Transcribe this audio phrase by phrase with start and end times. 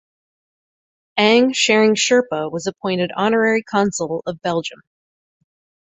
[1.17, 4.79] Ang Tshering Sherpa was appointed Honorary Consul of Belgium.